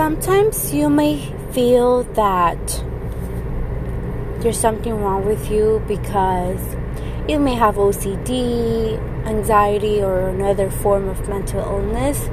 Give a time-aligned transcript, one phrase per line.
[0.00, 2.82] sometimes you may feel that
[4.40, 6.58] there's something wrong with you because
[7.28, 12.30] you may have OCD, anxiety, or another form of mental illness.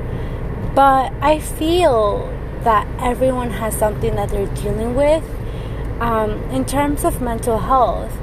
[0.75, 5.25] But I feel that everyone has something that they're dealing with.
[5.99, 8.17] Um, in terms of mental health,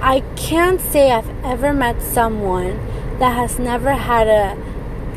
[0.00, 2.78] I can't say I've ever met someone
[3.18, 4.56] that has never had a,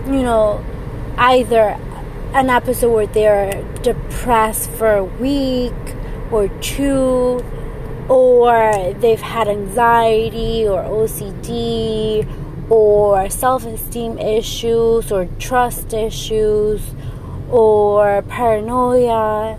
[0.06, 0.62] you know,
[1.18, 1.80] either
[2.38, 5.74] an episode where they're depressed for a week
[6.32, 7.44] or two,
[8.08, 12.30] or they've had anxiety or OCD
[12.70, 16.82] or self esteem issues or trust issues
[17.50, 19.58] or paranoia.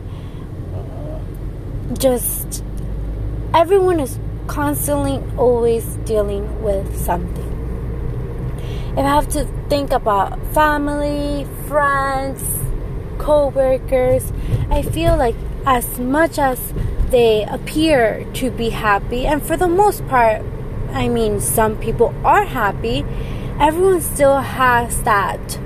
[1.94, 2.62] Just
[3.52, 7.44] everyone is constantly always dealing with something.
[8.92, 12.67] If I have to think about family, friends,
[13.18, 14.32] co workers,
[14.70, 15.34] I feel like
[15.66, 16.72] as much as
[17.10, 20.42] they appear to be happy, and for the most part,
[20.92, 23.04] I mean, some people are happy,
[23.60, 25.58] everyone still has that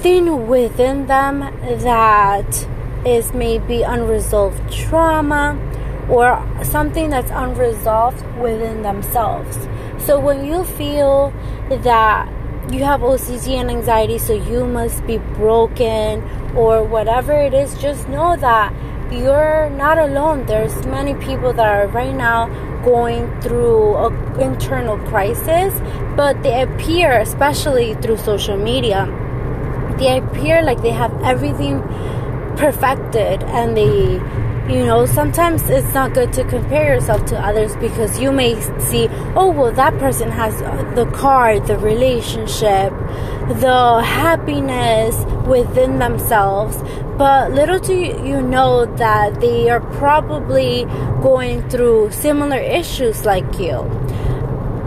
[0.00, 2.66] thing within them that
[3.06, 5.58] is maybe unresolved trauma
[6.08, 9.56] or something that's unresolved within themselves.
[9.98, 11.32] So when you feel
[11.68, 12.28] that
[12.70, 16.22] you have OCD and anxiety, so you must be broken
[16.56, 18.72] or whatever it is, just know that
[19.12, 20.46] you're not alone.
[20.46, 22.48] There's many people that are right now
[22.84, 25.72] going through an internal crisis,
[26.16, 29.06] but they appear, especially through social media,
[29.98, 31.82] they appear like they have everything
[32.56, 34.18] perfected and they
[34.68, 39.08] you know sometimes it's not good to compare yourself to others because you may see
[39.36, 40.58] oh well that person has
[40.96, 42.92] the car the relationship
[43.48, 46.76] the happiness within themselves.
[47.16, 50.84] But little do you know that they are probably
[51.22, 53.78] going through similar issues like you.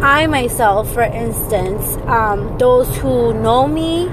[0.02, 4.10] I myself for instance um, those who know me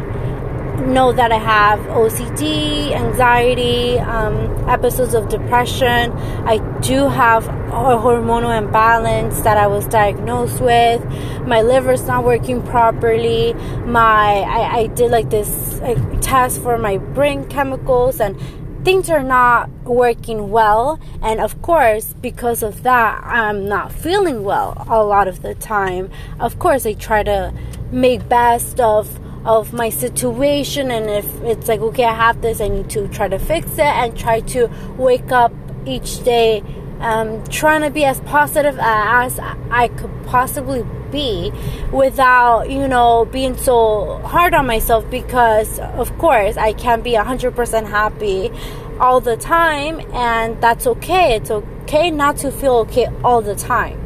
[0.81, 6.13] know that I have OCD, anxiety, um, episodes of depression.
[6.47, 11.05] I do have a hormonal imbalance that I was diagnosed with.
[11.47, 13.55] My liver's not working properly.
[13.85, 18.41] My I, I did like this like, test for my brain chemicals and
[18.85, 24.87] things are not working well and of course because of that i'm not feeling well
[24.89, 26.09] a lot of the time
[26.39, 27.53] of course i try to
[27.91, 32.69] make best of of my situation and if it's like okay i have this i
[32.69, 34.69] need to try to fix it and try to
[34.99, 35.53] wake up
[35.87, 36.63] each day
[36.99, 39.39] um, trying to be as positive as
[39.71, 41.53] i could possibly be
[41.93, 47.87] without you know being so hard on myself because of course i can't be 100%
[47.89, 48.51] happy
[48.99, 51.37] all the time and that's okay.
[51.37, 54.03] It's okay not to feel okay all the time.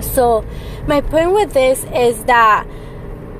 [0.00, 0.44] So
[0.86, 2.66] my point with this is that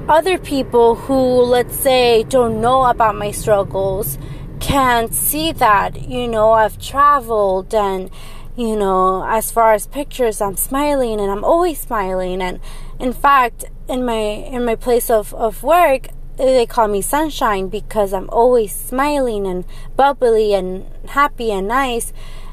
[0.09, 4.19] other people who, let's say, don't know about my struggles
[4.61, 8.11] can see that, you know, I've traveled and,
[8.57, 12.43] you know, as far as pictures, I'm smiling and I'm always smiling.
[12.43, 12.61] And
[12.99, 18.13] in fact, in my, in my place of, of work, they call me sunshine because
[18.13, 19.65] I'm always smiling and
[19.97, 22.13] bubbly and happy and nice.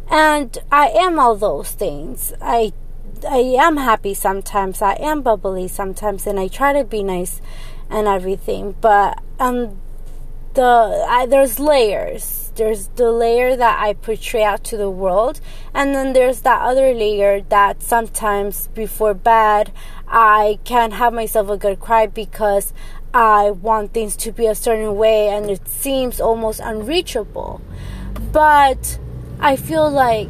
[0.09, 2.33] And I am all those things.
[2.41, 2.73] I
[3.27, 4.81] I am happy sometimes.
[4.81, 7.41] I am bubbly sometimes, and I try to be nice
[7.89, 8.75] and everything.
[8.79, 9.79] But um,
[10.53, 12.51] the I, there's layers.
[12.55, 15.39] There's the layer that I portray out to the world,
[15.73, 19.71] and then there's that other layer that sometimes before bed
[20.07, 22.73] I can't have myself a good cry because
[23.13, 27.61] I want things to be a certain way, and it seems almost unreachable.
[28.31, 28.99] But
[29.39, 30.29] I feel like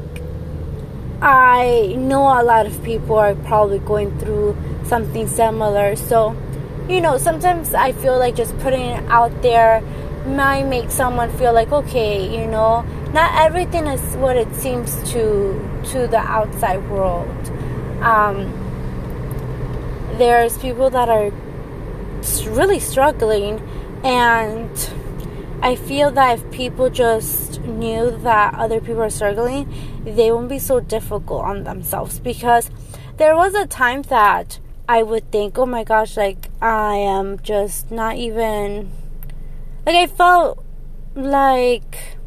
[1.21, 5.95] I know a lot of people are probably going through something similar.
[5.95, 6.35] So,
[6.87, 9.81] you know, sometimes I feel like just putting it out there
[10.25, 12.81] might make someone feel like, okay, you know,
[13.13, 17.27] not everything is what it seems to to the outside world.
[18.01, 18.53] Um,
[20.17, 21.31] there's people that are
[22.49, 23.61] really struggling,
[24.03, 24.69] and
[25.61, 29.71] I feel that if people just knew that other people are struggling,
[30.05, 32.19] they won't be so difficult on themselves.
[32.19, 32.69] Because
[33.17, 37.91] there was a time that I would think, oh my gosh, like I am just
[37.91, 38.91] not even
[39.85, 40.63] like I felt
[41.13, 42.17] like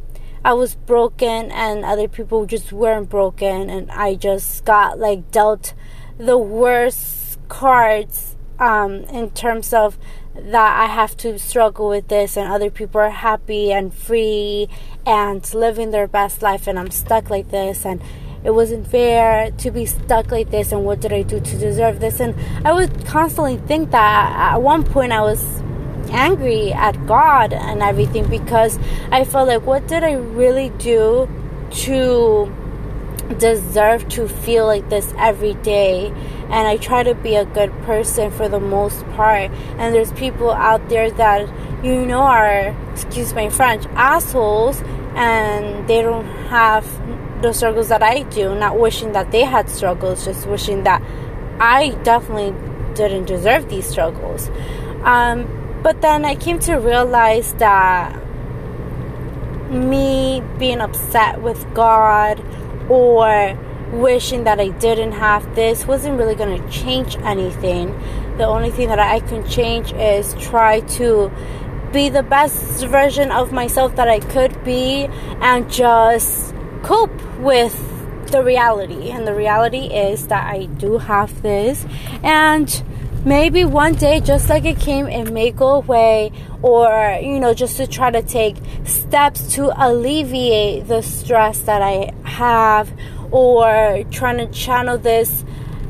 [0.45, 3.71] I was broken and other people just weren't broken.
[3.71, 5.73] And I just got like dealt
[6.19, 9.99] the worst cards um, in terms of
[10.35, 14.69] that I have to struggle with this and other people are happy and free
[15.05, 18.01] and living their best life and I'm stuck like this and
[18.45, 21.99] it wasn't fair to be stuck like this and what did I do to deserve
[21.99, 22.21] this?
[22.21, 25.45] And I would constantly think that at one point I was
[26.11, 28.79] angry at God and everything because
[29.11, 31.29] I felt like what did I really do
[31.71, 32.62] to
[33.33, 36.09] deserve to feel like this every day.
[36.45, 39.51] And I try to be a good person for the most part.
[39.79, 41.49] And there's people out there that
[41.85, 44.83] you know are excuse my French assholes.
[45.15, 46.87] And they don't have
[47.43, 48.55] the struggles that I do.
[48.55, 51.03] Not wishing that they had struggles just wishing that
[51.61, 52.55] I definitely
[52.95, 54.49] didn't deserve these struggles.
[55.05, 58.19] Um, but then I came to realize that
[59.71, 62.39] me being upset with God
[62.93, 63.59] or
[63.91, 67.99] wishing that I didn't have this wasn't really going to change anything.
[68.37, 71.31] The only thing that I can change is try to
[71.91, 75.05] be the best version of myself that I could be
[75.41, 77.75] and just cope with
[78.31, 79.11] the reality.
[79.11, 81.87] And the reality is that I do have this
[82.23, 82.83] and
[83.25, 86.33] maybe one day just like it came it may go away
[86.63, 92.13] or you know just to try to take steps to alleviate the stress that i
[92.25, 92.93] have
[93.31, 95.45] or trying to channel this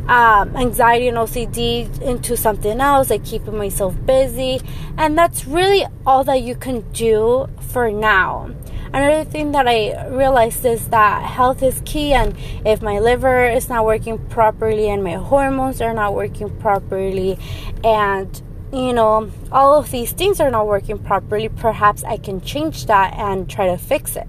[0.09, 4.61] um, anxiety and OCD into something else, like keeping myself busy.
[4.99, 8.51] And that's really all that you can do for now.
[8.95, 12.37] Another thing that I realized is that health is key, and
[12.67, 17.39] if my liver is not working properly and my hormones are not working properly,
[17.83, 22.85] and you know, all of these things are not working properly, perhaps I can change
[22.87, 24.29] that and try to fix it.